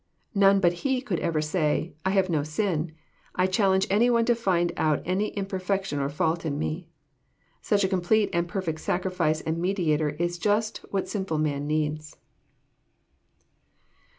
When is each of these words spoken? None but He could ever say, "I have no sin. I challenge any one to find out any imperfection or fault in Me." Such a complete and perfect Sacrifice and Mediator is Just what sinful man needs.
None 0.33 0.59
but 0.59 0.73
He 0.83 0.99
could 0.99 1.19
ever 1.19 1.43
say, 1.43 1.93
"I 2.03 2.09
have 2.09 2.27
no 2.27 2.41
sin. 2.41 2.93
I 3.35 3.45
challenge 3.45 3.85
any 3.91 4.09
one 4.09 4.25
to 4.25 4.33
find 4.33 4.73
out 4.75 5.03
any 5.05 5.27
imperfection 5.37 5.99
or 5.99 6.09
fault 6.09 6.43
in 6.43 6.57
Me." 6.57 6.87
Such 7.61 7.83
a 7.83 7.87
complete 7.87 8.31
and 8.33 8.47
perfect 8.47 8.79
Sacrifice 8.79 9.41
and 9.41 9.59
Mediator 9.59 10.09
is 10.09 10.39
Just 10.39 10.79
what 10.89 11.07
sinful 11.07 11.37
man 11.37 11.67
needs. 11.67 12.17